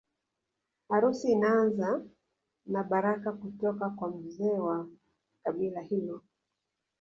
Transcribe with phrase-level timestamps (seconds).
[0.89, 2.03] Harusi inaanza
[2.65, 4.87] na baraka kutoka kwa mzee wa
[5.43, 6.21] kabila hilo